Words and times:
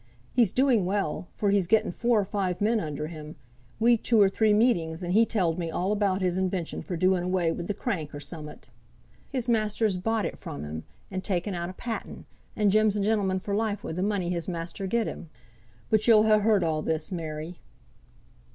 He's 0.33 0.51
doing 0.51 0.87
well, 0.87 1.27
for 1.31 1.51
he's 1.51 1.67
getten 1.67 1.91
four 1.91 2.19
or 2.19 2.25
five 2.25 2.59
men 2.59 2.79
under 2.79 3.05
him; 3.05 3.35
we'd 3.79 4.03
two 4.03 4.19
or 4.19 4.29
three 4.29 4.51
meetings, 4.51 5.03
and 5.03 5.13
he 5.13 5.27
telled 5.27 5.59
me 5.59 5.69
all 5.69 5.91
about 5.91 6.23
his 6.23 6.39
invention 6.39 6.81
for 6.81 6.97
doing 6.97 7.21
away 7.21 7.51
wi' 7.51 7.61
the 7.65 7.75
crank, 7.75 8.15
or 8.15 8.19
somewhat. 8.19 8.69
His 9.29 9.47
master's 9.47 9.97
bought 9.97 10.25
it 10.25 10.39
from 10.39 10.63
him, 10.63 10.85
and 11.11 11.23
ta'en 11.23 11.53
out 11.53 11.69
a 11.69 11.73
patent, 11.73 12.25
and 12.55 12.71
Jem's 12.71 12.95
a 12.95 12.99
gentleman 12.99 13.37
for 13.39 13.53
life 13.53 13.83
wi' 13.83 13.91
the 13.91 14.01
money 14.01 14.31
his 14.31 14.47
master 14.47 14.87
gied 14.87 15.05
him. 15.05 15.29
But 15.91 16.07
you'll 16.07 16.23
ha' 16.23 16.41
heard 16.41 16.63
all 16.63 16.81
this, 16.81 17.11
Mary?" 17.11 17.59